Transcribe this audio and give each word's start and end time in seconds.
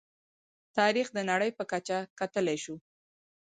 تاریخ 0.77 1.07
د 1.13 1.19
نړۍ 1.29 1.51
په 1.57 1.63
کچه 1.71 1.97
کتلی 2.19 2.57
شو. 2.63 2.75